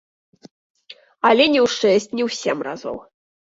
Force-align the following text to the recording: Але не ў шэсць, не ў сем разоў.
Але 1.31 1.43
не 1.57 1.61
ў 1.65 1.67
шэсць, 1.77 2.09
не 2.17 2.23
ў 2.27 2.41
сем 2.41 2.57
разоў. 2.71 2.97